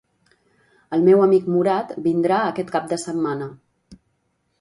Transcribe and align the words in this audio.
El 0.95 1.03
meu 1.09 1.19
amic 1.25 1.45
Murad 1.55 1.91
vindrà 2.07 2.39
aquest 2.47 2.73
cap 2.77 2.89
de 2.95 2.99
setmana. 3.03 3.51